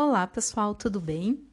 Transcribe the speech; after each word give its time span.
Olá, 0.00 0.28
pessoal, 0.28 0.76
tudo 0.76 1.00
bem? 1.00 1.44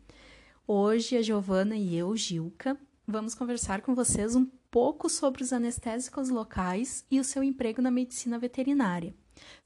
Hoje 0.67 1.17
a 1.17 1.21
Giovana 1.23 1.75
e 1.75 1.95
eu, 1.95 2.15
Gilca, 2.15 2.79
vamos 3.07 3.33
conversar 3.33 3.81
com 3.81 3.95
vocês 3.95 4.35
um 4.35 4.45
pouco 4.69 5.09
sobre 5.09 5.41
os 5.41 5.51
anestésicos 5.51 6.29
locais 6.29 7.03
e 7.09 7.19
o 7.19 7.23
seu 7.23 7.41
emprego 7.41 7.81
na 7.81 7.89
medicina 7.89 8.37
veterinária. 8.37 9.15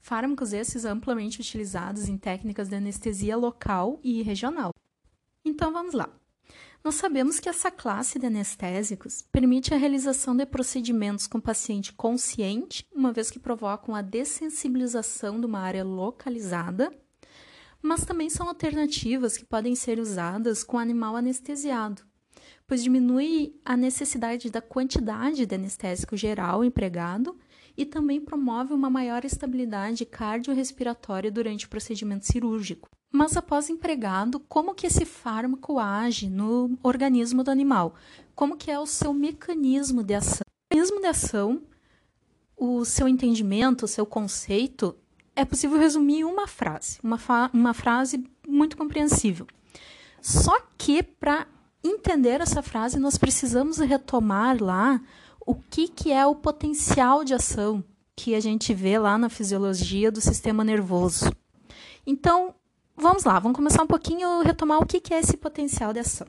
Fármacos 0.00 0.54
esses 0.54 0.86
amplamente 0.86 1.42
utilizados 1.42 2.08
em 2.08 2.16
técnicas 2.16 2.70
de 2.70 2.76
anestesia 2.76 3.36
local 3.36 4.00
e 4.02 4.22
regional. 4.22 4.72
Então 5.44 5.74
vamos 5.74 5.92
lá. 5.92 6.08
Nós 6.82 6.94
sabemos 6.94 7.38
que 7.38 7.50
essa 7.50 7.70
classe 7.70 8.18
de 8.18 8.24
anestésicos 8.24 9.22
permite 9.30 9.74
a 9.74 9.76
realização 9.76 10.34
de 10.34 10.46
procedimentos 10.46 11.26
com 11.26 11.38
paciente 11.38 11.92
consciente, 11.92 12.86
uma 12.90 13.12
vez 13.12 13.30
que 13.30 13.38
provocam 13.38 13.94
a 13.94 14.00
dessensibilização 14.00 15.38
de 15.38 15.44
uma 15.44 15.60
área 15.60 15.84
localizada 15.84 16.90
mas 17.82 18.04
também 18.04 18.28
são 18.28 18.48
alternativas 18.48 19.36
que 19.36 19.44
podem 19.44 19.74
ser 19.74 19.98
usadas 19.98 20.62
com 20.62 20.78
animal 20.78 21.16
anestesiado, 21.16 22.02
pois 22.66 22.82
diminui 22.82 23.54
a 23.64 23.76
necessidade 23.76 24.50
da 24.50 24.60
quantidade 24.60 25.46
de 25.46 25.54
anestésico 25.54 26.16
geral 26.16 26.64
empregado 26.64 27.36
e 27.76 27.86
também 27.86 28.20
promove 28.20 28.74
uma 28.74 28.90
maior 28.90 29.24
estabilidade 29.24 30.04
cardiorrespiratória 30.04 31.30
durante 31.30 31.66
o 31.66 31.68
procedimento 31.68 32.26
cirúrgico. 32.26 32.88
Mas 33.12 33.36
após 33.36 33.68
empregado, 33.68 34.38
como 34.40 34.74
que 34.74 34.86
esse 34.86 35.04
fármaco 35.04 35.78
age 35.78 36.30
no 36.30 36.78
organismo 36.82 37.42
do 37.42 37.50
animal? 37.50 37.94
Como 38.34 38.56
que 38.56 38.70
é 38.70 38.78
o 38.78 38.86
seu 38.86 39.12
mecanismo 39.12 40.04
de 40.04 40.14
ação? 40.14 40.42
O 40.46 40.74
mecanismo 40.74 41.00
de 41.00 41.06
ação, 41.06 41.62
o 42.56 42.84
seu 42.84 43.08
entendimento, 43.08 43.84
o 43.84 43.88
seu 43.88 44.06
conceito 44.06 44.96
é 45.34 45.44
possível 45.44 45.78
resumir 45.78 46.24
uma 46.24 46.46
frase, 46.46 46.98
uma, 47.02 47.18
uma 47.52 47.74
frase 47.74 48.24
muito 48.46 48.76
compreensível. 48.76 49.46
Só 50.20 50.60
que 50.76 51.02
para 51.02 51.46
entender 51.82 52.40
essa 52.40 52.62
frase, 52.62 52.98
nós 52.98 53.16
precisamos 53.16 53.78
retomar 53.78 54.62
lá 54.62 55.00
o 55.46 55.54
que, 55.54 55.88
que 55.88 56.12
é 56.12 56.26
o 56.26 56.34
potencial 56.34 57.24
de 57.24 57.34
ação 57.34 57.82
que 58.14 58.34
a 58.34 58.40
gente 58.40 58.74
vê 58.74 58.98
lá 58.98 59.16
na 59.16 59.30
fisiologia 59.30 60.12
do 60.12 60.20
sistema 60.20 60.62
nervoso. 60.62 61.32
Então, 62.06 62.54
vamos 62.94 63.24
lá, 63.24 63.38
vamos 63.38 63.56
começar 63.56 63.82
um 63.82 63.86
pouquinho 63.86 64.28
a 64.28 64.42
retomar 64.42 64.78
o 64.78 64.86
que, 64.86 65.00
que 65.00 65.14
é 65.14 65.20
esse 65.20 65.36
potencial 65.36 65.92
de 65.92 66.00
ação. 66.00 66.26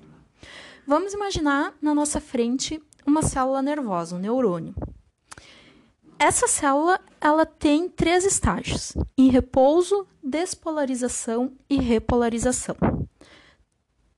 Vamos 0.87 1.13
imaginar 1.13 1.73
na 1.81 1.93
nossa 1.93 2.21
frente 2.21 2.81
uma 3.05 3.21
célula 3.21 3.61
nervosa, 3.61 4.15
um 4.15 4.19
neurônio. 4.19 4.73
Essa 6.17 6.47
célula 6.47 6.99
ela 7.21 7.45
tem 7.45 7.87
três 7.87 8.25
estágios: 8.25 8.93
em 9.17 9.29
repouso, 9.29 10.07
despolarização 10.23 11.53
e 11.69 11.77
repolarização. 11.77 12.75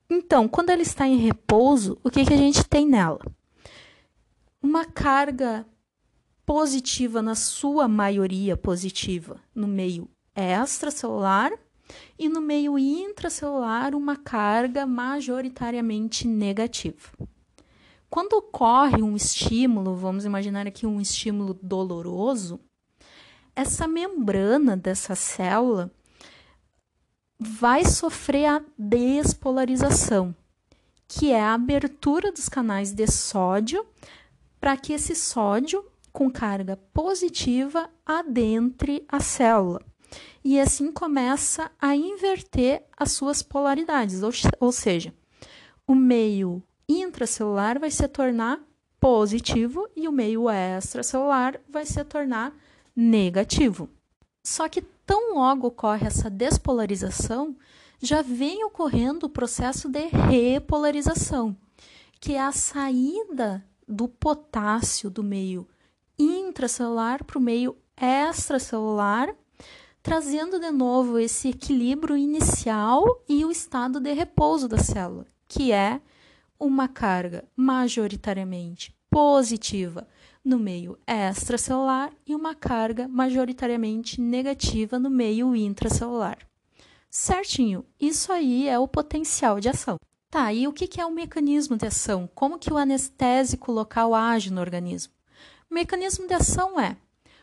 Então, 0.08 0.48
quando 0.48 0.70
ela 0.70 0.82
está 0.82 1.06
em 1.06 1.16
repouso, 1.16 1.98
o 2.02 2.10
que, 2.10 2.24
que 2.24 2.34
a 2.34 2.36
gente 2.36 2.64
tem 2.64 2.86
nela? 2.86 3.20
Uma 4.62 4.84
carga 4.84 5.66
positiva, 6.46 7.22
na 7.22 7.34
sua 7.34 7.86
maioria 7.86 8.56
positiva, 8.56 9.40
no 9.54 9.66
meio 9.66 10.08
extracelular 10.34 11.52
e 12.18 12.28
no 12.28 12.40
meio 12.40 12.78
intracelular, 12.78 13.94
uma 13.94 14.16
carga 14.16 14.86
majoritariamente 14.86 16.26
negativa. 16.26 17.10
Quando 18.08 18.34
ocorre 18.34 19.02
um 19.02 19.16
estímulo, 19.16 19.96
vamos 19.96 20.24
imaginar 20.24 20.66
aqui 20.66 20.86
um 20.86 21.00
estímulo 21.00 21.58
doloroso, 21.60 22.60
essa 23.54 23.86
membrana 23.86 24.76
dessa 24.76 25.14
célula 25.14 25.90
vai 27.38 27.84
sofrer 27.84 28.46
a 28.46 28.62
despolarização, 28.78 30.34
que 31.06 31.30
é 31.30 31.40
a 31.40 31.54
abertura 31.54 32.32
dos 32.32 32.48
canais 32.48 32.92
de 32.92 33.06
sódio 33.06 33.84
para 34.60 34.76
que 34.76 34.92
esse 34.92 35.14
sódio 35.14 35.84
com 36.12 36.30
carga 36.30 36.76
positiva 36.92 37.90
adentre 38.06 39.04
a 39.08 39.20
célula. 39.20 39.80
E 40.44 40.60
assim 40.60 40.92
começa 40.92 41.70
a 41.80 41.96
inverter 41.96 42.84
as 42.96 43.12
suas 43.12 43.42
polaridades, 43.42 44.22
ou, 44.22 44.30
ou 44.60 44.70
seja, 44.70 45.12
o 45.86 45.94
meio 45.94 46.62
intracelular 46.88 47.80
vai 47.80 47.90
se 47.90 48.06
tornar 48.06 48.60
positivo 49.00 49.88
e 49.96 50.08
o 50.08 50.12
meio 50.12 50.46
extracelular 50.48 51.60
vai 51.68 51.84
se 51.84 52.02
tornar 52.04 52.54
negativo. 52.94 53.88
Só 54.42 54.68
que 54.68 54.82
tão 54.82 55.34
logo 55.34 55.66
ocorre 55.66 56.06
essa 56.06 56.28
despolarização, 56.30 57.56
já 58.00 58.22
vem 58.22 58.64
ocorrendo 58.64 59.26
o 59.26 59.30
processo 59.30 59.88
de 59.88 60.06
repolarização, 60.06 61.56
que 62.20 62.34
é 62.34 62.40
a 62.40 62.52
saída 62.52 63.64
do 63.86 64.08
potássio 64.08 65.10
do 65.10 65.22
meio 65.22 65.66
intracelular 66.18 67.24
para 67.24 67.38
o 67.38 67.42
meio 67.42 67.76
extracelular, 67.96 69.34
trazendo 70.02 70.58
de 70.58 70.70
novo 70.70 71.18
esse 71.18 71.48
equilíbrio 71.48 72.16
inicial 72.16 73.04
e 73.28 73.44
o 73.44 73.50
estado 73.50 74.00
de 74.00 74.12
repouso 74.12 74.68
da 74.68 74.78
célula, 74.78 75.26
que 75.48 75.72
é 75.72 76.00
uma 76.58 76.88
carga 76.88 77.44
majoritariamente 77.56 78.94
positiva 79.10 80.06
no 80.44 80.58
meio 80.58 80.98
extracelular 81.06 82.12
e 82.26 82.34
uma 82.34 82.54
carga 82.54 83.08
majoritariamente 83.08 84.20
negativa 84.20 84.98
no 84.98 85.08
meio 85.08 85.56
intracelular. 85.56 86.38
Certinho, 87.08 87.84
isso 87.98 88.32
aí 88.32 88.68
é 88.68 88.78
o 88.78 88.86
potencial 88.86 89.58
de 89.58 89.68
ação. 89.68 89.98
Tá, 90.30 90.52
e 90.52 90.66
o 90.66 90.72
que 90.72 91.00
é 91.00 91.06
o 91.06 91.12
mecanismo 91.12 91.76
de 91.76 91.86
ação? 91.86 92.28
Como 92.34 92.58
que 92.58 92.72
o 92.72 92.76
anestésico 92.76 93.72
local 93.72 94.14
age 94.14 94.52
no 94.52 94.60
organismo? 94.60 95.12
O 95.70 95.74
mecanismo 95.74 96.26
de 96.26 96.34
ação 96.34 96.78
é 96.78 96.96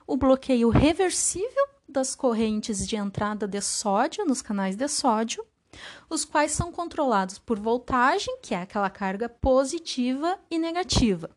o 0.05 0.17
bloqueio 0.17 0.69
reversível 0.69 1.67
das 1.87 2.15
correntes 2.15 2.85
de 2.87 2.97
entrada 2.97 3.47
de 3.47 3.61
sódio 3.61 4.25
nos 4.25 4.41
canais 4.41 4.75
de 4.75 4.87
sódio 4.87 5.43
os 6.09 6.25
quais 6.25 6.51
são 6.51 6.71
controlados 6.71 7.39
por 7.39 7.57
voltagem, 7.57 8.37
que 8.41 8.53
é 8.53 8.61
aquela 8.61 8.89
carga 8.89 9.29
positiva 9.29 10.37
e 10.49 10.59
negativa. 10.59 11.29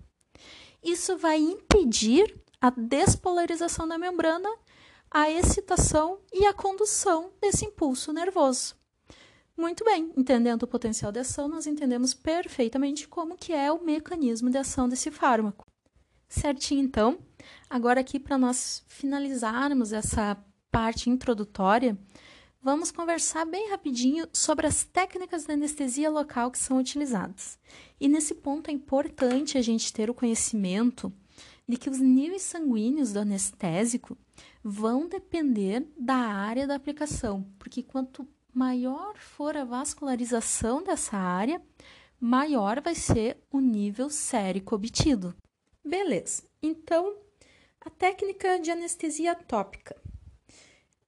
Isso 0.85 1.17
vai 1.17 1.39
impedir 1.39 2.39
a 2.61 2.71
despolarização 2.71 3.89
da 3.89 3.99
membrana, 3.99 4.49
a 5.11 5.31
excitação 5.31 6.19
e 6.33 6.45
a 6.45 6.53
condução 6.53 7.33
desse 7.41 7.65
impulso 7.65 8.13
nervoso. 8.13 8.75
Muito 9.57 9.85
bem, 9.85 10.13
entendendo 10.17 10.65
o 10.65 10.69
potencial 10.69 11.13
de 11.13 11.21
ação, 11.21 11.49
nós 11.49 11.67
entendemos 11.67 12.13
perfeitamente 12.13 13.07
como 13.07 13.37
que 13.37 13.53
é 13.53 13.71
o 13.73 13.83
mecanismo 13.83 14.51
de 14.51 14.59
ação 14.59 14.89
desse 14.89 15.11
fármaco. 15.11 15.65
Certinho, 16.29 16.83
então. 16.83 17.19
Agora 17.71 18.01
aqui 18.01 18.19
para 18.19 18.37
nós 18.37 18.85
finalizarmos 18.89 19.93
essa 19.93 20.37
parte 20.71 21.09
introdutória, 21.09 21.97
vamos 22.65 22.91
conversar 22.91 23.45
bem 23.45 23.69
rapidinho 23.69 24.27
sobre 24.33 24.67
as 24.67 24.85
técnicas 24.85 25.45
de 25.45 25.53
anestesia 25.53 26.09
local 26.09 26.51
que 26.51 26.59
são 26.59 26.79
utilizadas. 26.79 27.59
E 28.01 28.09
nesse 28.09 28.35
ponto 28.35 28.71
é 28.71 28.73
importante 28.73 29.59
a 29.59 29.63
gente 29.63 29.93
ter 29.93 30.09
o 30.09 30.15
conhecimento 30.15 31.13
de 31.69 31.77
que 31.77 31.91
os 31.91 32.01
níveis 32.01 32.41
sanguíneos 32.41 33.13
do 33.13 33.19
anestésico 33.19 34.17
vão 34.63 35.07
depender 35.07 35.87
da 35.95 36.15
área 36.15 36.67
da 36.67 36.75
aplicação, 36.75 37.47
porque 37.59 37.83
quanto 37.83 38.27
maior 38.51 39.15
for 39.19 39.59
a 39.59 39.65
vascularização 39.65 40.83
dessa 40.83 41.19
área, 41.19 41.61
maior 42.19 42.81
vai 42.81 42.95
ser 42.95 43.37
o 43.53 43.61
nível 43.61 44.09
sérico 44.09 44.75
obtido. 44.75 45.37
Beleza, 45.85 46.43
então 46.63 47.15
a 47.79 47.91
técnica 47.91 48.59
de 48.59 48.71
anestesia 48.71 49.35
tópica. 49.35 49.95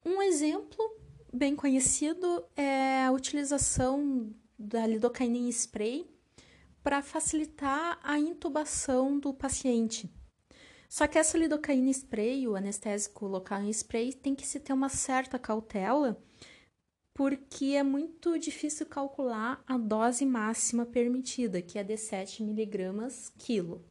Um 0.04 0.20
exemplo 0.20 1.05
bem 1.36 1.54
conhecido 1.54 2.44
é 2.56 3.04
a 3.04 3.12
utilização 3.12 4.34
da 4.58 4.86
lidocaína 4.86 5.36
em 5.36 5.48
spray 5.50 6.10
para 6.82 7.02
facilitar 7.02 7.98
a 8.02 8.18
intubação 8.18 9.18
do 9.18 9.34
paciente. 9.34 10.10
Só 10.88 11.06
que 11.06 11.18
essa 11.18 11.36
lidocaína 11.36 11.90
spray, 11.90 12.48
o 12.48 12.56
anestésico 12.56 13.26
local 13.26 13.60
em 13.60 13.70
spray, 13.70 14.14
tem 14.14 14.34
que 14.34 14.46
se 14.46 14.58
ter 14.58 14.72
uma 14.72 14.88
certa 14.88 15.38
cautela, 15.38 16.22
porque 17.12 17.74
é 17.74 17.82
muito 17.82 18.38
difícil 18.38 18.86
calcular 18.86 19.62
a 19.66 19.76
dose 19.76 20.24
máxima 20.24 20.86
permitida, 20.86 21.60
que 21.60 21.78
é 21.78 21.84
de 21.84 21.96
7 21.96 22.42
mg 22.42 23.32
quilo. 23.36 23.84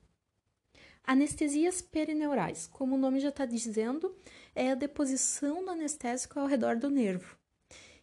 Anestesias 1.08 1.84
perineurais, 1.84 2.66
como 2.66 2.96
o 2.96 2.98
nome 2.98 3.20
já 3.20 3.30
está 3.30 3.46
dizendo, 3.46 4.16
é 4.56 4.72
a 4.72 4.76
deposição 4.76 5.64
do 5.64 5.70
anestésico 5.70 6.40
ao 6.40 6.48
redor 6.48 6.78
do 6.78 6.90
nervo. 6.90 7.38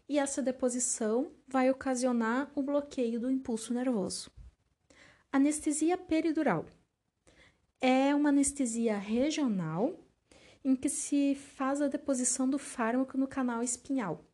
E 0.09 0.21
essa 0.21 0.41
deposição 0.41 1.33
vai 1.49 1.69
ocasionar 1.69 2.53
o 2.55 2.63
bloqueio 2.63 3.19
do 3.19 3.31
impulso 3.31 3.75
nervoso. 3.75 4.31
Anestesia 5.33 5.99
peridural 5.99 6.67
é 7.81 8.15
uma 8.15 8.29
anestesia 8.29 8.97
regional 8.97 9.99
em 10.65 10.77
que 10.77 10.89
se 10.89 11.35
faz 11.35 11.83
a 11.83 11.89
deposição 11.89 12.49
do 12.49 12.59
fármaco 12.59 13.19
no 13.19 13.27
canal 13.27 13.65
espinhal. 13.65 14.25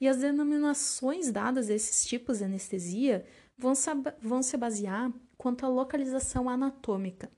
E 0.00 0.06
as 0.06 0.18
denominações 0.18 1.32
dadas 1.32 1.68
a 1.68 1.74
esses 1.74 2.04
tipos 2.04 2.38
de 2.38 2.44
anestesia 2.44 3.26
vão 3.58 3.72
vão 4.20 4.42
se 4.42 4.56
basear 4.56 5.12
quanto 5.36 5.66
à 5.66 5.68
localização 5.68 6.48
anatômica. 6.48 7.28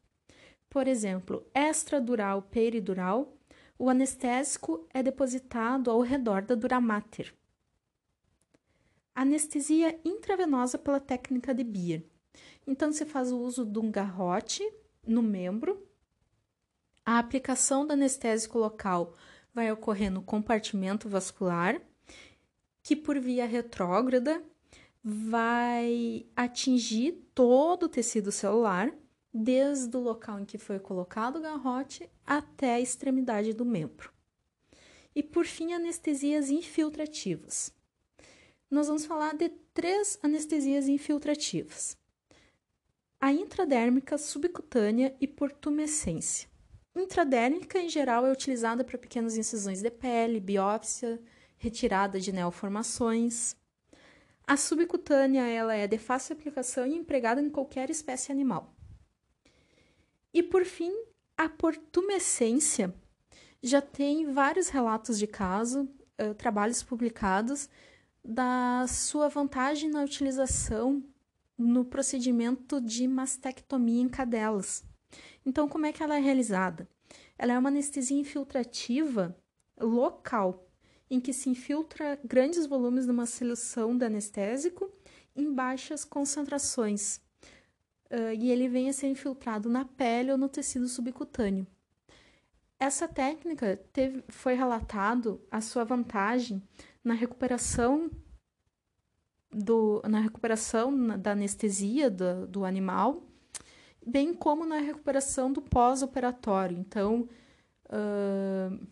Por 0.77 0.87
exemplo, 0.87 1.43
extradural, 1.55 2.43
peridural, 2.43 3.35
o 3.79 3.89
anestésico 3.89 4.87
é 4.93 5.03
depositado 5.03 5.91
ao 5.91 6.03
redor 6.03 6.43
da 6.43 6.55
dura 6.55 6.79
mater. 6.83 7.35
Anestesia 9.15 9.99
intravenosa 10.05 10.77
pela 10.77 11.01
técnica 11.01 11.55
de 11.55 11.65
Beer. 11.65 12.05
Então, 12.67 12.93
se 12.93 13.07
faz 13.07 13.33
o 13.33 13.39
uso 13.39 13.65
de 13.65 13.79
um 13.79 13.91
garrote 13.91 14.63
no 15.07 15.23
membro. 15.23 15.83
A 17.07 17.19
aplicação 17.19 17.87
do 17.87 17.95
anestésico 17.95 18.59
local 18.59 19.15
vai 19.55 19.73
ocorrer 19.73 20.13
no 20.13 20.21
compartimento 20.21 21.09
vascular, 21.09 21.81
que 22.83 22.95
por 22.95 23.19
via 23.19 23.47
retrógrada 23.47 24.45
vai 25.03 26.27
atingir 26.37 27.13
todo 27.35 27.85
o 27.85 27.89
tecido 27.89 28.31
celular, 28.31 28.93
desde 29.37 29.97
o 29.97 30.01
local 30.01 30.41
em 30.41 30.45
que 30.45 30.57
foi 30.57 30.79
colocado 30.79 31.37
o 31.37 31.41
garrote 31.41 32.09
até 32.27 32.75
a 32.75 32.81
extremidade 32.81 33.53
do 33.53 33.65
membro. 33.65 34.11
E 35.15 35.23
por 35.23 35.47
fim, 35.47 35.73
anestesias 35.73 36.51
infiltrativas. 36.51 37.73
Nós 38.71 38.87
vamos 38.87 39.05
falar 39.05 39.35
de 39.35 39.49
três 39.73 40.19
anestesias 40.23 40.89
infiltrativas: 40.89 41.97
a 43.21 43.31
intradérmica, 43.33 44.19
subcutânea 44.19 45.15
e 45.21 45.27
por 45.27 45.53
tumescência. 45.53 46.49
Intradérmica, 46.95 47.79
em 47.79 47.91
geral, 47.91 48.27
é 48.27 48.33
utilizada 48.33 48.83
para 48.83 48.97
pequenas 48.97 49.37
incisões 49.37 49.83
de 49.83 49.91
pele, 49.91 50.41
biópsia, 50.41 51.21
retirada 51.59 52.19
de 52.19 52.33
neoformações. 52.33 53.55
A 54.47 54.57
subcutânea 54.57 55.47
ela 55.47 55.75
é 55.75 55.87
de 55.87 55.99
fácil 55.99 56.35
aplicação 56.35 56.87
e 56.87 56.95
empregada 56.95 57.41
em 57.41 57.51
qualquer 57.51 57.91
espécie 57.91 58.33
animal. 58.33 58.76
E 60.33 60.43
por 60.43 60.65
fim, 60.65 60.93
a 61.37 61.49
portumescência 61.49 62.95
já 63.63 63.81
tem 63.81 64.33
vários 64.33 64.69
relatos 64.69 65.19
de 65.19 65.27
caso, 65.27 65.89
uh, 66.21 66.35
trabalhos 66.35 66.83
publicados 66.83 67.69
da 68.25 68.87
sua 68.89 69.29
vantagem 69.29 69.91
na 69.91 70.03
utilização 70.03 71.03
no 71.57 71.85
procedimento 71.85 72.81
de 72.81 73.07
mastectomia 73.09 74.03
em 74.03 74.09
cadelas. 74.09 74.85
Então, 75.45 75.69
como 75.69 75.87
é 75.87 75.93
que 75.93 76.03
ela 76.03 76.17
é 76.17 76.21
realizada? 76.21 76.89
Ela 77.39 77.53
é 77.53 77.59
uma 77.59 77.69
anestesia 77.69 78.19
infiltrativa 78.19 79.37
local 79.79 80.67
em 81.09 81.21
que 81.21 81.33
se 81.33 81.49
infiltra 81.49 82.19
grandes 82.25 82.67
volumes 82.67 83.05
de 83.05 83.13
uma 83.13 83.27
solução 83.27 83.97
de 83.97 84.05
anestésico 84.05 84.91
em 85.35 85.53
baixas 85.53 86.05
concentrações. 86.05 87.21
Uh, 88.11 88.33
e 88.39 88.51
ele 88.51 88.69
vem 88.69 88.89
a 88.89 88.93
ser 88.93 89.09
infiltrado 89.09 89.69
na 89.69 89.85
pele 89.85 90.31
ou 90.31 90.39
no 90.39 90.49
tecido 90.49 90.87
subcutâneo. 90.89 91.67
Essa 92.79 93.09
técnica 93.09 93.77
teve, 93.93 94.23
foi 94.29 94.55
relatado 94.55 95.41
a 95.51 95.61
sua 95.61 95.85
vantagem 95.85 96.63
na 97.03 97.15
recuperação 97.15 98.11
do, 99.51 100.03
na 100.09 100.21
recuperação 100.21 101.19
da 101.19 101.33
anestesia 101.33 102.11
do, 102.11 102.47
do 102.47 102.65
animal, 102.65 103.23
bem 104.07 104.35
como 104.35 104.67
na 104.67 104.79
recuperação 104.79 105.53
do 105.53 105.63
pós-operatório. 105.63 106.79
Então, 106.79 107.29
uh, 107.87 108.87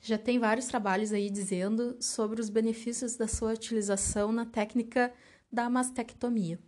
já 0.00 0.16
tem 0.16 0.38
vários 0.38 0.66
trabalhos 0.66 1.12
aí 1.12 1.30
dizendo 1.30 1.96
sobre 2.00 2.40
os 2.40 2.48
benefícios 2.48 3.16
da 3.16 3.28
sua 3.28 3.52
utilização 3.52 4.32
na 4.32 4.46
técnica 4.46 5.12
da 5.52 5.68
mastectomia. 5.68 6.58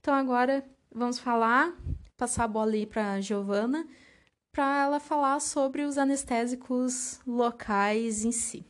Então 0.00 0.14
agora 0.14 0.64
vamos 0.92 1.18
falar, 1.18 1.76
passar 2.16 2.44
a 2.44 2.48
bola 2.48 2.72
aí 2.72 2.86
para 2.86 3.20
Giovana, 3.20 3.86
para 4.52 4.82
ela 4.82 5.00
falar 5.00 5.40
sobre 5.40 5.82
os 5.82 5.98
anestésicos 5.98 7.20
locais 7.26 8.24
em 8.24 8.32
si. 8.32 8.66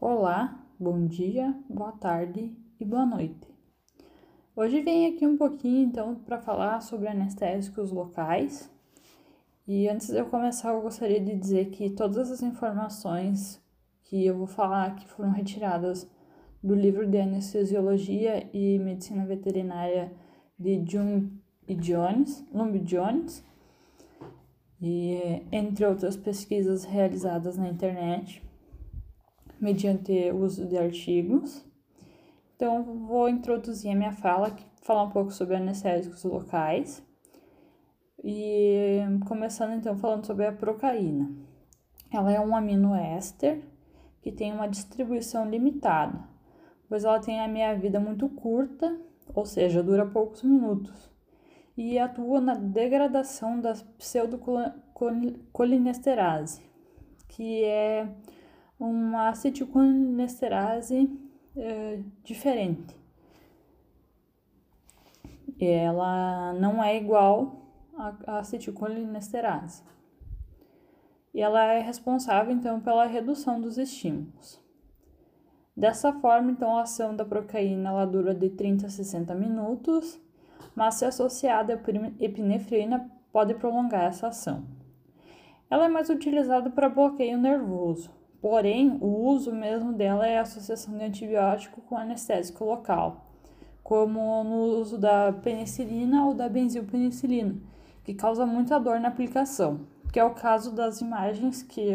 Olá, 0.00 0.64
bom 0.78 1.06
dia, 1.06 1.54
boa 1.68 1.92
tarde 1.92 2.56
e 2.80 2.84
boa 2.84 3.04
noite. 3.04 3.46
Hoje 4.56 4.80
vem 4.80 5.06
aqui 5.06 5.26
um 5.26 5.36
pouquinho 5.36 5.86
então 5.86 6.16
para 6.16 6.38
falar 6.38 6.80
sobre 6.80 7.08
anestésicos 7.08 7.92
locais 7.92 8.70
e 9.66 9.88
antes 9.88 10.08
de 10.08 10.16
eu 10.16 10.26
começar, 10.26 10.72
eu 10.72 10.80
gostaria 10.80 11.20
de 11.20 11.36
dizer 11.36 11.66
que 11.70 11.90
todas 11.90 12.30
as 12.30 12.42
informações 12.42 13.62
que 14.02 14.24
eu 14.24 14.36
vou 14.36 14.46
falar 14.46 14.86
aqui 14.86 15.06
foram 15.06 15.30
retiradas 15.30 16.10
do 16.62 16.74
livro 16.74 17.06
de 17.06 17.18
Anestesiologia 17.18 18.48
e 18.52 18.78
Medicina 18.78 19.26
Veterinária 19.26 20.10
de 20.58 20.82
Jung 20.84 21.30
e 21.66 21.74
Jones, 21.74 22.44
Lumb 22.52 22.78
Jones, 22.80 23.44
e 24.80 25.42
entre 25.52 25.84
outras 25.84 26.16
pesquisas 26.16 26.84
realizadas 26.84 27.56
na 27.56 27.68
internet, 27.68 28.42
mediante 29.60 30.12
o 30.30 30.38
uso 30.44 30.66
de 30.66 30.76
artigos. 30.76 31.64
Então, 32.56 32.82
vou 33.06 33.28
introduzir 33.28 33.90
a 33.90 33.94
minha 33.94 34.12
fala, 34.12 34.56
falar 34.82 35.04
um 35.04 35.10
pouco 35.10 35.30
sobre 35.30 35.56
anestésicos 35.56 36.24
locais 36.24 37.02
e 38.22 39.00
começando 39.26 39.74
então 39.74 39.96
falando 39.96 40.26
sobre 40.26 40.46
a 40.46 40.52
procaína. 40.52 41.30
Ela 42.12 42.32
é 42.32 42.40
um 42.40 42.56
aminoéster 42.56 43.62
que 44.22 44.32
tem 44.32 44.52
uma 44.52 44.66
distribuição 44.66 45.48
limitada, 45.48 46.18
pois 46.88 47.04
ela 47.04 47.20
tem 47.20 47.40
a 47.40 47.46
meia-vida 47.46 48.00
muito 48.00 48.28
curta, 48.28 48.98
ou 49.34 49.46
seja, 49.46 49.82
dura 49.82 50.06
poucos 50.06 50.42
minutos, 50.42 51.10
e 51.76 51.98
atua 51.98 52.40
na 52.40 52.54
degradação 52.54 53.60
da 53.60 53.74
pseudocolinesterase, 53.98 56.62
que 57.28 57.64
é 57.64 58.08
uma 58.78 59.28
acetilcolinesterase 59.28 61.10
é, 61.56 62.00
diferente. 62.24 62.96
Ela 65.60 66.52
não 66.54 66.82
é 66.82 66.96
igual 66.96 67.62
a 67.96 68.38
acetilcolinesterase. 68.38 69.82
E 71.34 71.40
ela 71.40 71.72
é 71.72 71.80
responsável 71.80 72.52
então 72.52 72.80
pela 72.80 73.06
redução 73.06 73.60
dos 73.60 73.76
estímulos. 73.76 74.60
Dessa 75.78 76.12
forma, 76.12 76.50
então, 76.50 76.76
a 76.76 76.82
ação 76.82 77.14
da 77.14 77.24
procaína 77.24 77.90
ela 77.90 78.04
dura 78.04 78.34
de 78.34 78.50
30 78.50 78.88
a 78.88 78.90
60 78.90 79.32
minutos, 79.36 80.20
mas 80.74 80.96
se 80.96 81.04
associada 81.04 81.72
à 81.74 82.24
epinefrina 82.24 83.08
pode 83.32 83.54
prolongar 83.54 84.06
essa 84.06 84.26
ação. 84.26 84.64
Ela 85.70 85.84
é 85.84 85.88
mais 85.88 86.10
utilizada 86.10 86.68
para 86.68 86.88
bloqueio 86.88 87.38
nervoso, 87.38 88.10
porém, 88.42 88.98
o 89.00 89.06
uso 89.28 89.52
mesmo 89.52 89.92
dela 89.92 90.26
é 90.26 90.38
a 90.38 90.42
associação 90.42 90.98
de 90.98 91.04
antibiótico 91.04 91.80
com 91.82 91.96
anestésico 91.96 92.64
local, 92.64 93.28
como 93.80 94.42
no 94.42 94.80
uso 94.80 94.98
da 94.98 95.32
penicilina 95.32 96.24
ou 96.24 96.34
da 96.34 96.48
benzilpenicilina, 96.48 97.54
que 98.02 98.14
causa 98.14 98.44
muita 98.44 98.80
dor 98.80 98.98
na 98.98 99.06
aplicação, 99.06 99.82
que 100.12 100.18
é 100.18 100.24
o 100.24 100.34
caso 100.34 100.74
das 100.74 101.00
imagens 101.00 101.62
que 101.62 101.88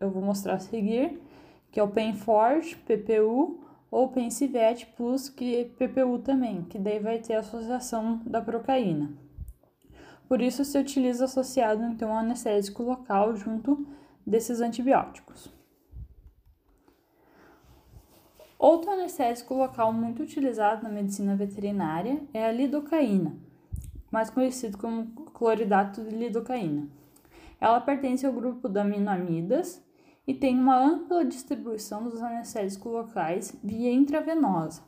eu 0.00 0.10
vou 0.10 0.22
mostrar 0.22 0.54
a 0.54 0.58
seguir, 0.58 1.27
que 1.70 1.78
é 1.78 1.82
o 1.82 1.88
Penforge, 1.88 2.76
PPU, 2.76 3.60
ou 3.90 4.08
Pensivete 4.08 4.86
Plus, 4.86 5.28
que 5.28 5.56
é 5.56 5.64
PPU 5.64 6.18
também, 6.18 6.62
que 6.64 6.78
daí 6.78 6.98
vai 6.98 7.18
ter 7.18 7.34
a 7.34 7.40
associação 7.40 8.20
da 8.24 8.40
procaína. 8.40 9.10
Por 10.28 10.42
isso 10.42 10.64
se 10.64 10.78
utiliza 10.78 11.24
associado 11.24 11.82
então 11.84 12.10
ao 12.10 12.18
anestésico 12.18 12.82
local 12.82 13.34
junto 13.34 13.86
desses 14.26 14.60
antibióticos. 14.60 15.50
Outro 18.58 18.90
anestésico 18.90 19.54
local 19.54 19.92
muito 19.92 20.22
utilizado 20.22 20.82
na 20.82 20.90
medicina 20.90 21.34
veterinária 21.34 22.20
é 22.34 22.44
a 22.44 22.52
lidocaína, 22.52 23.36
mais 24.10 24.28
conhecido 24.28 24.76
como 24.76 25.06
cloridato 25.30 26.02
de 26.02 26.14
lidocaína. 26.14 26.88
Ela 27.60 27.80
pertence 27.80 28.26
ao 28.26 28.32
grupo 28.32 28.68
da 28.68 28.82
aminoamidas 28.82 29.82
e 30.28 30.34
tem 30.34 30.58
uma 30.58 30.78
ampla 30.78 31.24
distribuição 31.24 32.04
dos 32.04 32.22
anestésicos 32.22 32.92
locais 32.92 33.58
via 33.64 33.90
intravenosa, 33.90 34.82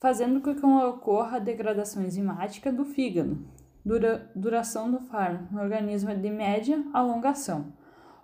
fazendo 0.00 0.40
com 0.40 0.54
que 0.54 0.64
ocorra 0.64 1.38
degradação 1.38 2.02
enzimática 2.02 2.72
do 2.72 2.86
fígado. 2.86 3.38
Dura, 3.84 4.32
duração 4.34 4.90
do 4.90 5.00
fármaco 5.00 5.54
no 5.54 5.60
organismo 5.60 6.08
é 6.08 6.14
de 6.14 6.30
média 6.30 6.82
a 6.94 7.02
longa 7.02 7.28
ação, 7.28 7.74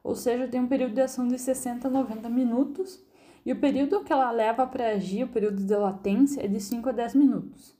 ou 0.02 0.14
seja, 0.14 0.48
tem 0.48 0.62
um 0.62 0.66
período 0.66 0.94
de 0.94 1.02
ação 1.02 1.28
de 1.28 1.38
60 1.38 1.86
a 1.86 1.90
90 1.90 2.26
minutos 2.30 3.04
e 3.44 3.52
o 3.52 3.60
período 3.60 4.02
que 4.02 4.14
ela 4.14 4.30
leva 4.30 4.66
para 4.66 4.92
agir, 4.92 5.24
o 5.24 5.28
período 5.28 5.62
de 5.62 5.76
latência, 5.76 6.42
é 6.42 6.48
de 6.48 6.58
5 6.58 6.88
a 6.88 6.92
10 6.92 7.14
minutos. 7.16 7.76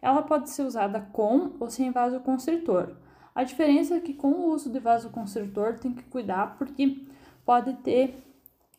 Ela 0.00 0.22
pode 0.22 0.48
ser 0.48 0.62
usada 0.62 1.00
com 1.12 1.56
ou 1.58 1.68
sem 1.68 1.90
vasoconstritor. 1.90 2.96
A 3.34 3.42
diferença 3.42 3.96
é 3.96 4.00
que 4.00 4.14
com 4.14 4.30
o 4.30 4.46
uso 4.52 4.70
de 4.70 4.78
vasoconstritor 4.78 5.78
tem 5.80 5.92
que 5.92 6.04
cuidar 6.04 6.56
porque 6.56 7.08
pode 7.48 7.72
ter 7.76 8.22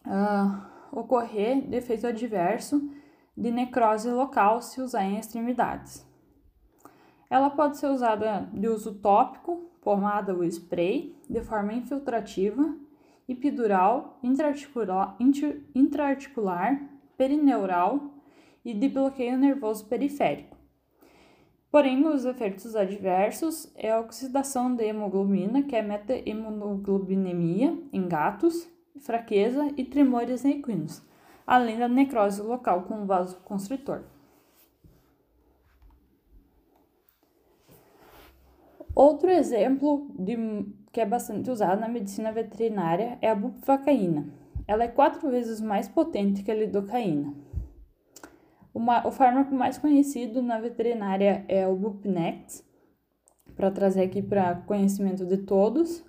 uh, 0.06 0.96
ocorrer 0.96 1.60
defeito 1.68 2.06
adverso 2.06 2.88
de 3.36 3.50
necrose 3.50 4.12
local 4.12 4.62
se 4.62 4.80
usar 4.80 5.06
em 5.06 5.18
extremidades. 5.18 6.08
Ela 7.32 7.50
pode 7.50 7.80
ser 7.80 7.88
usada 7.88 8.48
de 8.54 8.68
uso 8.68 8.94
tópico, 8.94 9.72
pomada 9.82 10.36
ou 10.36 10.44
spray, 10.44 11.18
de 11.28 11.42
forma 11.42 11.74
infiltrativa, 11.74 12.78
epidural, 13.28 14.20
intraarticular, 14.22 15.18
intraarticular 15.74 16.80
perineural 17.18 18.14
e 18.64 18.72
de 18.72 18.88
bloqueio 18.88 19.36
nervoso 19.36 19.88
periférico. 19.88 20.59
Porém, 21.72 22.06
os 22.08 22.26
efeitos 22.26 22.76
adversos 22.76 23.72
é 23.76 23.92
a 23.92 24.00
oxidação 24.00 24.76
de 24.76 24.84
hemoglobina, 24.86 25.62
que 25.62 25.76
é 25.76 25.84
metahemoglobinемia 25.84 27.78
em 27.94 28.08
gatos, 28.08 28.68
fraqueza 29.00 29.72
e 29.78 29.84
tremores 29.84 30.44
em 30.44 30.60
equinos, 30.60 31.02
além 31.46 31.78
da 31.78 31.88
necrose 31.88 32.42
local 32.42 32.84
com 32.84 33.06
vasoconstritor. 33.06 34.02
Outro 38.96 39.30
exemplo 39.30 40.10
de, 40.18 40.36
que 40.92 41.00
é 41.00 41.06
bastante 41.06 41.52
usado 41.52 41.80
na 41.80 41.88
medicina 41.88 42.32
veterinária 42.32 43.20
é 43.22 43.30
a 43.30 43.36
bupivacaína. 43.36 44.28
Ela 44.68 44.86
é 44.86 44.88
quatro 44.88 45.30
vezes 45.30 45.62
mais 45.62 45.88
potente 45.88 46.42
que 46.44 46.52
a 46.52 46.56
lidocaína. 46.56 47.34
Uma, 48.80 49.06
o 49.06 49.12
fármaco 49.12 49.54
mais 49.54 49.78
conhecido 49.78 50.42
na 50.42 50.58
veterinária 50.58 51.44
é 51.50 51.68
o 51.68 51.76
Bupnex, 51.76 52.66
para 53.54 53.70
trazer 53.70 54.04
aqui 54.04 54.22
para 54.22 54.56
conhecimento 54.56 55.26
de 55.26 55.36
todos. 55.40 56.02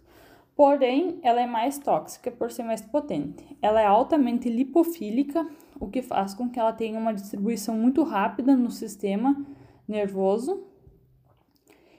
Porém, 0.54 1.18
ela 1.24 1.40
é 1.40 1.46
mais 1.46 1.78
tóxica 1.78 2.30
por 2.30 2.52
ser 2.52 2.62
mais 2.62 2.80
potente. 2.80 3.44
Ela 3.60 3.80
é 3.80 3.86
altamente 3.86 4.48
lipofílica, 4.48 5.44
o 5.80 5.88
que 5.88 6.00
faz 6.00 6.32
com 6.32 6.48
que 6.48 6.60
ela 6.60 6.72
tenha 6.72 6.96
uma 6.96 7.12
distribuição 7.12 7.76
muito 7.76 8.04
rápida 8.04 8.54
no 8.54 8.70
sistema 8.70 9.44
nervoso 9.88 10.62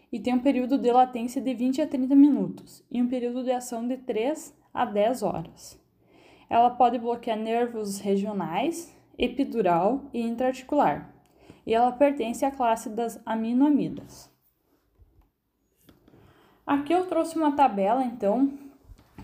e 0.09 0.21
tem 0.21 0.33
um 0.33 0.39
período 0.39 0.77
de 0.77 0.89
latência 0.89 1.41
de 1.41 1.53
20 1.53 1.81
a 1.81 1.87
30 1.87 2.15
minutos 2.15 2.81
e 2.89 3.01
um 3.01 3.09
período 3.09 3.43
de 3.43 3.51
ação 3.51 3.85
de 3.85 3.97
3 3.97 4.55
a 4.73 4.85
10 4.85 5.21
horas. 5.21 5.77
Ela 6.49 6.69
pode 6.69 6.97
bloquear 6.97 7.37
nervos 7.37 7.99
regionais, 7.99 8.95
epidural 9.17 10.05
e 10.13 10.21
intraarticular, 10.21 11.13
e 11.65 11.73
ela 11.73 11.91
pertence 11.91 12.43
à 12.45 12.51
classe 12.51 12.89
das 12.89 13.21
aminoamidas. 13.25 14.29
Aqui 16.65 16.93
eu 16.93 17.05
trouxe 17.07 17.35
uma 17.35 17.55
tabela, 17.55 18.03
então, 18.03 18.53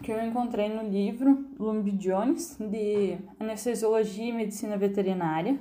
que 0.03 0.11
eu 0.11 0.23
encontrei 0.23 0.69
no 0.69 0.83
livro 0.89 1.45
Lumbi 1.59 1.91
Jones, 1.91 2.57
de 2.59 3.17
Anestesiologia 3.39 4.25
e 4.25 4.33
Medicina 4.33 4.77
Veterinária, 4.77 5.59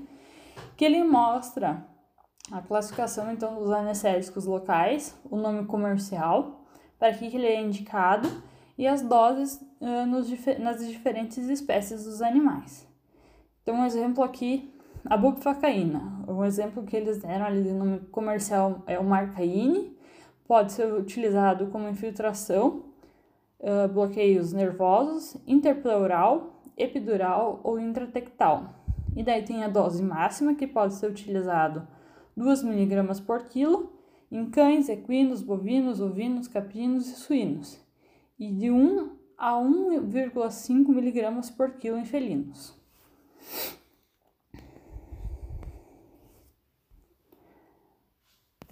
que 0.77 0.85
ele 0.85 1.03
mostra 1.05 1.87
a 2.51 2.61
classificação, 2.61 3.33
então, 3.33 3.57
dos 3.57 3.71
anestésicos 3.71 4.47
locais, 4.47 5.19
o 5.31 5.37
nome 5.37 5.67
comercial, 5.67 6.65
para 6.99 7.13
que 7.13 7.27
ele 7.27 7.47
é 7.47 7.61
indicado, 7.61 8.29
e 8.79 8.87
as 8.87 9.03
doses 9.03 9.61
uh, 9.81 10.07
nos, 10.07 10.29
nas 10.59 10.87
diferentes 10.87 11.39
espécies 11.49 12.05
dos 12.05 12.23
animais. 12.23 12.86
Então, 13.67 13.81
um 13.81 13.85
exemplo 13.85 14.23
aqui, 14.23 14.73
a 15.05 15.17
bupivacaína. 15.17 16.25
Um 16.29 16.45
exemplo 16.45 16.85
que 16.85 16.97
eles 16.97 17.19
deram 17.19 17.47
ali 17.47 17.73
nome 17.73 17.99
comercial 18.13 18.85
é 18.87 18.97
o 18.97 19.03
Marcaine. 19.03 19.93
Pode 20.47 20.71
ser 20.71 20.95
utilizado 20.95 21.67
como 21.67 21.89
infiltração, 21.89 22.85
uh, 23.59 23.93
bloqueios 23.93 24.53
nervosos, 24.53 25.37
interpleural, 25.49 26.63
epidural 26.77 27.59
ou 27.65 27.77
intratectal. 27.81 28.73
E 29.17 29.25
daí 29.25 29.43
tem 29.43 29.65
a 29.65 29.69
dose 29.69 30.01
máxima, 30.01 30.55
que 30.55 30.69
pode 30.69 30.95
ser 30.95 31.11
utilizado 31.11 31.89
2 32.37 32.63
mg 32.63 33.21
por 33.23 33.47
quilo 33.49 33.95
em 34.31 34.49
cães, 34.49 34.89
equinos, 34.89 35.43
bovinos, 35.43 36.01
ovinos, 36.01 36.47
caprinos 36.47 37.09
e 37.09 37.17
suínos, 37.17 37.85
e 38.39 38.49
de 38.49 38.71
1 38.71 39.11
a 39.37 39.55
1,5 39.55 40.89
mg 40.89 41.53
por 41.57 41.73
quilo 41.73 41.99
em 41.99 42.05
felinos. 42.05 42.86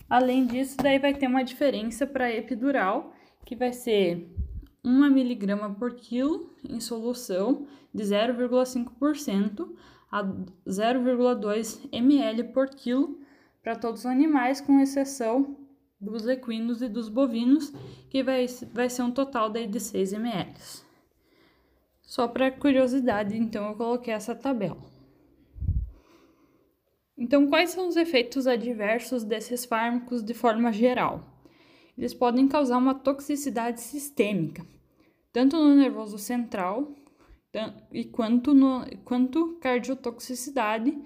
Além 0.08 0.46
disso, 0.46 0.76
daí 0.76 0.98
vai 0.98 1.14
ter 1.14 1.26
uma 1.26 1.42
diferença 1.42 2.06
para 2.06 2.32
epidural, 2.32 3.12
que 3.44 3.56
vai 3.56 3.72
ser 3.72 4.28
1 4.84 5.10
miligrama 5.10 5.74
por 5.74 5.94
quilo 5.94 6.50
em 6.68 6.78
solução 6.78 7.66
de 7.92 8.04
0,5% 8.04 9.74
a 10.10 10.22
0,2 10.22 11.88
ml 11.90 12.44
por 12.44 12.68
quilo 12.68 13.18
para 13.62 13.74
todos 13.74 14.00
os 14.00 14.06
animais, 14.06 14.60
com 14.60 14.78
exceção 14.78 15.56
dos 15.98 16.26
equinos 16.28 16.82
e 16.82 16.88
dos 16.88 17.08
bovinos, 17.08 17.72
que 18.10 18.22
vai, 18.22 18.46
vai 18.72 18.90
ser 18.90 19.02
um 19.02 19.10
total 19.10 19.48
daí 19.50 19.66
de 19.66 19.80
6 19.80 20.12
ml. 20.12 20.83
Só 22.06 22.28
para 22.28 22.50
curiosidade, 22.50 23.36
então 23.36 23.68
eu 23.68 23.74
coloquei 23.74 24.12
essa 24.12 24.34
tabela. 24.34 24.94
Então, 27.16 27.46
quais 27.46 27.70
são 27.70 27.88
os 27.88 27.96
efeitos 27.96 28.46
adversos 28.46 29.22
desses 29.24 29.64
fármacos 29.64 30.22
de 30.22 30.34
forma 30.34 30.72
geral? 30.72 31.24
Eles 31.96 32.12
podem 32.12 32.48
causar 32.48 32.76
uma 32.76 32.94
toxicidade 32.94 33.80
sistêmica, 33.80 34.66
tanto 35.32 35.56
no 35.56 35.76
nervoso 35.76 36.18
central 36.18 36.92
e 37.92 38.04
quanto, 38.04 38.52
no, 38.52 38.84
quanto 39.04 39.56
cardiotoxicidade, 39.60 40.96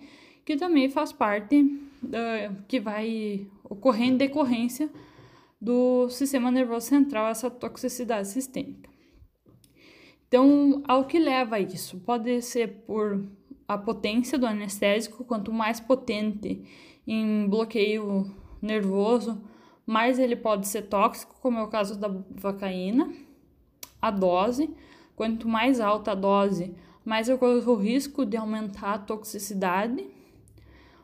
que 0.47 0.57
também 0.57 0.89
faz 0.89 1.13
parte 1.13 1.79
da, 2.03 2.55
que 2.67 2.81
vai 2.81 3.47
ocorrer 3.63 4.09
em 4.09 4.17
decorrência 4.17 4.91
do 5.61 6.09
sistema 6.09 6.51
nervoso 6.51 6.87
central, 6.87 7.29
essa 7.29 7.51
toxicidade 7.51 8.29
sistêmica. 8.29 8.89
Então, 10.29 10.83
ao 10.87 11.07
que 11.07 11.19
leva 11.19 11.59
isso? 11.59 11.99
Pode 12.01 12.43
ser 12.43 12.85
por 12.87 13.27
a 13.67 13.77
potência 13.77 14.39
do 14.39 14.47
anestésico, 14.47 15.25
quanto 15.25 15.53
mais 15.53 15.81
potente 15.81 16.63
em 17.07 17.49
bloqueio 17.49 18.31
nervoso, 18.61 19.43
mais 19.87 20.19
ele 20.19 20.37
pode 20.37 20.69
ser 20.69 20.83
tóxico, 20.83 21.35
como 21.41 21.59
é 21.59 21.63
o 21.63 21.69
caso 21.69 21.99
da 21.99 22.09
vacaína. 22.31 23.11
A 24.01 24.11
dose, 24.11 24.71
quanto 25.17 25.49
mais 25.49 25.81
alta 25.81 26.13
a 26.13 26.15
dose, 26.15 26.75
mais 27.05 27.29
ocorre 27.29 27.61
o 27.61 27.75
risco 27.75 28.27
de 28.27 28.37
aumentar 28.37 28.95
a 28.95 28.99
toxicidade. 28.99 30.07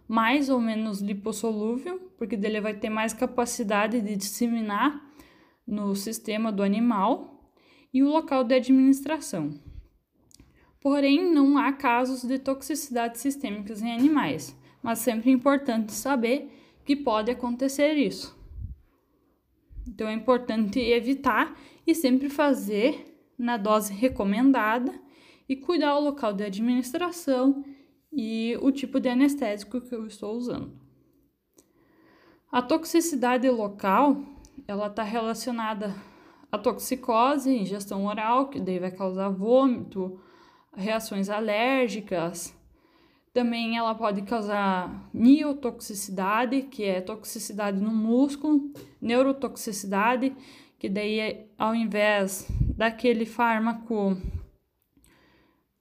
Mais 0.07 0.51
ou 0.51 0.61
menos 0.61 1.01
lipossolúvel, 1.01 1.99
porque 2.19 2.37
dele 2.37 2.61
vai 2.61 2.75
ter 2.75 2.91
mais 2.91 3.15
capacidade 3.15 4.03
de 4.03 4.15
disseminar 4.17 5.03
no 5.67 5.97
sistema 5.97 6.53
do 6.53 6.63
animal. 6.63 7.34
E 7.95 8.03
o 8.03 8.11
local 8.11 8.45
de 8.45 8.55
administração. 8.55 9.55
Porém, 10.81 11.33
não 11.33 11.57
há 11.57 11.73
casos 11.73 12.23
de 12.23 12.39
toxicidade 12.39 13.19
sistêmicas 13.19 13.81
em 13.81 13.91
animais, 13.91 14.55
mas 14.83 14.99
sempre 14.99 15.31
é 15.31 15.33
importante 15.33 15.93
saber 15.93 16.51
que 16.85 16.95
pode 16.95 17.31
acontecer 17.31 17.95
isso. 17.95 18.37
Então 19.89 20.09
é 20.09 20.13
importante 20.13 20.79
evitar 20.79 21.57
e 21.87 21.95
sempre 21.95 22.29
fazer 22.29 23.17
na 23.39 23.57
dose 23.57 23.93
recomendada 23.93 24.93
e 25.49 25.57
cuidar 25.57 25.97
o 25.97 26.05
local 26.05 26.33
de 26.33 26.45
administração 26.45 27.65
e 28.13 28.57
o 28.61 28.71
tipo 28.71 29.01
de 29.01 29.09
anestésico 29.09 29.81
que 29.81 29.95
eu 29.95 30.07
estou 30.07 30.35
usando. 30.37 30.73
A 32.51 32.63
toxicidade 32.63 33.49
local, 33.51 34.23
ela 34.67 34.87
está 34.87 35.03
relacionada 35.03 35.95
à 36.55 36.59
toxicose, 36.59 37.51
ingestão 37.51 38.07
oral, 38.07 38.49
que 38.49 38.61
daí 38.61 38.79
vai 38.79 38.91
causar 38.91 39.29
vômito, 39.29 40.21
reações 40.77 41.29
alérgicas. 41.29 42.57
Também 43.33 43.77
ela 43.77 43.95
pode 43.95 44.23
causar 44.23 45.11
miotoxicidade, 45.13 46.63
que 46.63 46.85
é 46.85 47.01
toxicidade 47.01 47.81
no 47.81 47.91
músculo, 47.91 48.73
neurotoxicidade, 49.01 50.35
que 50.79 50.89
daí 50.89 51.47
ao 51.59 51.75
invés 51.75 52.47
daquele 52.77 53.27
fármaco 53.27 54.17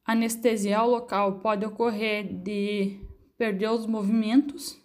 anestesiar 0.06 0.86
o 0.86 0.90
local, 0.90 1.40
pode 1.40 1.66
ocorrer 1.66 2.24
de 2.42 3.00
perder 3.38 3.70
os 3.70 3.86
movimentos, 3.86 4.78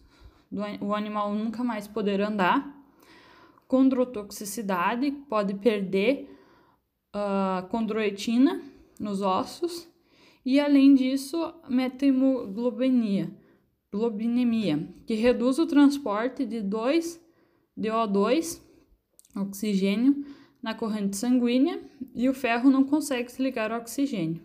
do, 0.50 0.62
o 0.80 0.94
animal 0.94 1.34
nunca 1.34 1.64
mais 1.64 1.88
poder 1.88 2.20
andar. 2.20 2.77
Condrotoxicidade, 3.68 5.12
pode 5.28 5.54
perder 5.54 6.28
uh, 7.14 7.68
condroitina 7.68 8.60
nos 8.98 9.22
ossos 9.22 9.88
e 10.44 10.58
além 10.58 10.94
disso, 10.94 11.54
methemoglobina, 11.68 13.30
globinemia, 13.92 14.88
que 15.06 15.14
reduz 15.14 15.58
o 15.58 15.66
transporte 15.66 16.44
de 16.44 16.62
2 16.62 17.28
DO2, 17.78 18.60
oxigênio, 19.36 20.24
na 20.60 20.74
corrente 20.74 21.16
sanguínea 21.16 21.80
e 22.14 22.28
o 22.28 22.34
ferro 22.34 22.70
não 22.70 22.82
consegue 22.82 23.30
se 23.30 23.42
ligar 23.42 23.70
ao 23.70 23.78
oxigênio. 23.80 24.42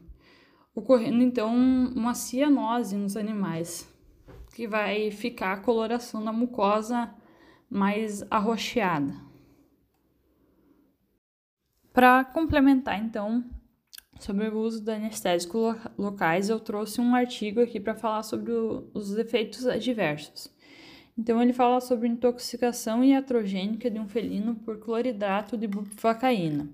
ocorrendo 0.76 1.24
então 1.24 1.56
uma 1.56 2.14
cianose 2.14 2.96
nos 2.96 3.16
animais, 3.16 3.88
que 4.56 4.68
vai 4.68 5.10
ficar 5.10 5.54
a 5.54 5.58
coloração 5.58 6.24
da 6.24 6.32
mucosa 6.32 7.14
mais 7.70 8.24
arroxeada. 8.30 9.14
Para 11.92 12.24
complementar 12.24 13.00
então 13.00 13.44
sobre 14.20 14.48
o 14.48 14.60
uso 14.60 14.84
de 14.84 14.92
anestésicos 14.92 15.76
locais, 15.98 16.50
eu 16.50 16.60
trouxe 16.60 17.02
um 17.02 17.14
artigo 17.14 17.62
aqui 17.62 17.80
para 17.80 17.94
falar 17.94 18.24
sobre 18.24 18.52
o, 18.52 18.90
os 18.94 19.16
efeitos 19.18 19.68
adversos. 19.68 20.52
Então 21.18 21.42
ele 21.42 21.54
fala 21.54 21.80
sobre 21.80 22.08
intoxicação 22.08 23.04
iatrogênica 23.04 23.90
de 23.90 24.00
um 24.00 24.08
felino 24.08 24.56
por 24.56 24.80
cloridrato 24.80 25.56
de 25.56 25.68
bupivacaína. 25.68 26.70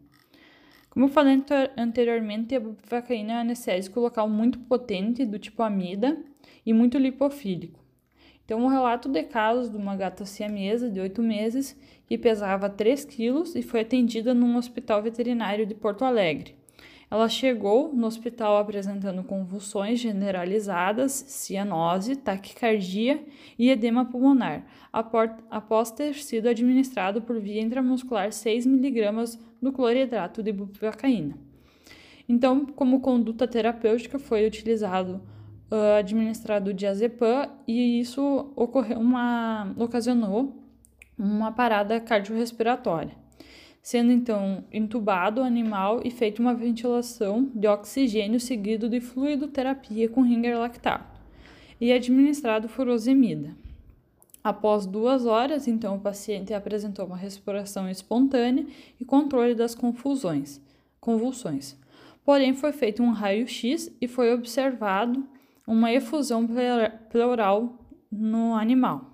Como 0.90 1.06
eu 1.06 1.10
falei 1.10 1.44
anteriormente, 1.78 2.56
a 2.56 2.60
bupivacaína 2.60 3.34
é 3.34 3.36
um 3.36 3.40
anestésico 3.40 4.00
local 4.00 4.30
muito 4.30 4.60
potente, 4.60 5.26
do 5.26 5.38
tipo 5.38 5.62
amida, 5.62 6.18
e 6.66 6.74
muito 6.74 6.98
lipofílico. 6.98 7.80
Então, 8.50 8.64
um 8.64 8.68
relato 8.68 9.08
de 9.08 9.22
casos 9.22 9.70
de 9.70 9.78
uma 9.78 9.96
gata 9.96 10.26
siamesa 10.26 10.90
de 10.90 11.00
8 11.00 11.22
meses 11.22 11.78
que 12.08 12.18
pesava 12.18 12.68
3 12.68 13.06
quilos 13.06 13.56
e 13.56 13.62
foi 13.62 13.82
atendida 13.82 14.34
num 14.34 14.58
hospital 14.58 15.04
veterinário 15.04 15.68
de 15.68 15.76
Porto 15.76 16.04
Alegre. 16.04 16.56
Ela 17.12 17.30
chegou 17.30 17.94
no 17.94 18.08
hospital 18.08 18.58
apresentando 18.58 19.24
convulsões 19.24 20.00
generalizadas, 20.00 21.12
cianose, 21.12 22.16
taquicardia 22.16 23.24
e 23.56 23.70
edema 23.70 24.04
pulmonar, 24.06 24.66
após 24.92 25.92
ter 25.92 26.16
sido 26.16 26.50
administrado 26.50 27.22
por 27.22 27.40
via 27.40 27.62
intramuscular 27.62 28.32
6 28.32 28.66
mg 28.66 29.38
do 29.62 29.72
cloridrato 29.72 30.42
de 30.42 30.52
bupivacaína. 30.52 31.38
Então, 32.28 32.66
como 32.66 33.00
conduta 33.00 33.48
terapêutica, 33.48 34.18
foi 34.18 34.44
utilizado 34.48 35.22
uh, 35.72 35.98
administrado 35.98 36.74
diazepam 36.74 37.50
e 37.68 38.00
isso 38.00 38.52
ocorreu 38.56 39.00
uma, 39.00 39.74
ocasionou 39.78 40.56
uma 41.18 41.52
parada 41.52 42.00
cardiorrespiratória 42.00 43.30
sendo 43.82 44.12
então 44.12 44.64
entubado 44.72 45.42
o 45.42 45.44
animal 45.44 46.02
e 46.04 46.12
feita 46.12 46.42
uma 46.42 46.54
ventilação 46.54 47.50
de 47.56 47.68
oxigênio 47.68 48.40
seguido 48.40 48.90
de 48.90 49.00
fluidoterapia 49.00 50.10
com 50.10 50.22
ringer 50.22 50.58
lactato 50.58 51.20
e 51.80 51.92
administrado 51.92 52.68
furosemida. 52.68 53.56
Após 54.44 54.86
duas 54.86 55.26
horas, 55.26 55.68
então, 55.68 55.96
o 55.96 56.00
paciente 56.00 56.54
apresentou 56.54 57.06
uma 57.06 57.18
respiração 57.18 57.90
espontânea 57.90 58.66
e 59.00 59.06
controle 59.06 59.54
das 59.54 59.76
confusões, 59.76 60.62
convulsões. 61.00 61.78
Porém, 62.24 62.54
foi 62.54 62.72
feito 62.72 63.02
um 63.02 63.12
raio-x 63.12 63.92
e 64.00 64.08
foi 64.08 64.34
observado 64.34 65.26
uma 65.70 65.94
efusão 65.94 66.48
pleural 67.12 67.78
no 68.12 68.56
animal. 68.56 69.12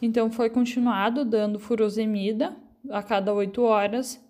Então, 0.00 0.30
foi 0.30 0.48
continuado 0.48 1.24
dando 1.24 1.58
furosemida 1.58 2.56
a 2.88 3.02
cada 3.02 3.34
8 3.34 3.60
horas 3.60 4.24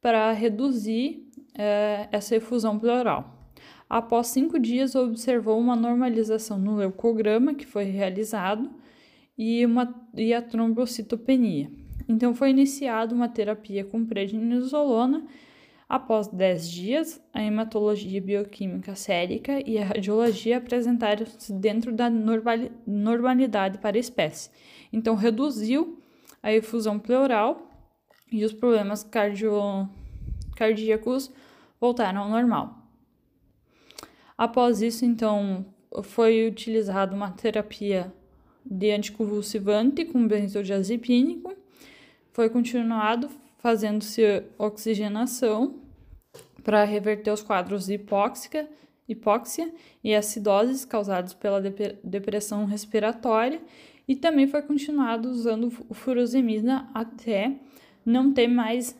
para 0.00 0.32
reduzir 0.32 1.30
é, 1.54 2.08
essa 2.10 2.36
efusão 2.36 2.78
pleural. 2.78 3.50
Após 3.88 4.28
cinco 4.28 4.58
dias, 4.58 4.94
observou 4.94 5.58
uma 5.60 5.76
normalização 5.76 6.58
no 6.58 6.76
leucograma 6.76 7.54
que 7.54 7.66
foi 7.66 7.84
realizado 7.84 8.70
e, 9.36 9.66
uma, 9.66 9.94
e 10.16 10.32
a 10.32 10.40
trombocitopenia. 10.40 11.70
Então, 12.08 12.34
foi 12.34 12.48
iniciada 12.48 13.14
uma 13.14 13.28
terapia 13.28 13.84
com 13.84 14.04
prednisolona. 14.06 15.26
Após 15.88 16.28
10 16.28 16.70
dias, 16.70 17.22
a 17.32 17.42
hematologia 17.42 18.20
bioquímica 18.20 18.94
sérica 18.94 19.60
e 19.68 19.78
a 19.78 19.84
radiologia 19.84 20.56
apresentaram-se 20.56 21.52
dentro 21.52 21.92
da 21.92 22.08
normalidade 22.86 23.78
para 23.78 23.96
a 23.96 24.00
espécie. 24.00 24.50
Então, 24.92 25.14
reduziu 25.14 26.02
a 26.42 26.52
efusão 26.52 26.98
pleural 26.98 27.70
e 28.32 28.44
os 28.44 28.52
problemas 28.52 29.04
cardio... 29.04 29.88
cardíacos 30.56 31.30
voltaram 31.78 32.22
ao 32.22 32.28
normal. 32.30 32.78
Após 34.36 34.80
isso, 34.80 35.04
então, 35.04 35.66
foi 36.02 36.48
utilizada 36.48 37.14
uma 37.14 37.30
terapia 37.30 38.12
de 38.64 38.90
anticonvulsivante 38.90 40.06
com 40.06 40.26
benzodiazepínico, 40.26 41.54
foi 42.32 42.48
continuado 42.48 43.28
fazendo-se 43.64 44.42
oxigenação 44.58 45.76
para 46.62 46.84
reverter 46.84 47.30
os 47.30 47.40
quadros 47.40 47.86
de 47.86 47.94
hipóxia, 47.94 48.68
hipóxia 49.08 49.72
e 50.04 50.14
acidoses 50.14 50.84
causados 50.84 51.32
pela 51.32 51.62
depressão 52.04 52.66
respiratória 52.66 53.62
e 54.06 54.14
também 54.14 54.46
foi 54.46 54.60
continuado 54.60 55.30
usando 55.30 55.72
o 55.88 55.94
furosemida 55.94 56.86
até 56.92 57.56
não 58.04 58.34
ter 58.34 58.48
mais 58.48 58.94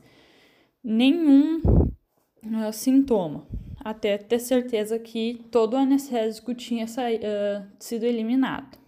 nenhum 0.83 1.59
uh, 1.59 2.73
sintoma, 2.73 3.47
até 3.85 4.17
ter 4.17 4.39
certeza 4.39 4.99
que 4.99 5.43
todo 5.51 5.75
o 5.75 5.77
anestésico 5.77 6.55
tinha 6.55 6.87
uh, 6.87 7.67
sido 7.79 8.05
eliminado. 8.05 8.79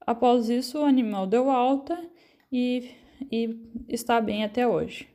Após 0.00 0.48
isso, 0.48 0.78
o 0.78 0.84
animal 0.86 1.26
deu 1.26 1.50
alta 1.50 2.02
e, 2.50 2.90
e 3.30 3.84
está 3.88 4.20
bem 4.20 4.44
até 4.44 4.66
hoje. 4.66 5.08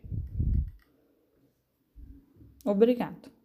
Obrigado. 2.64 3.37